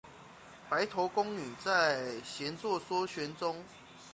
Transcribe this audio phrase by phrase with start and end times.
[0.67, 3.63] 白头宫女在，闲坐说玄宗。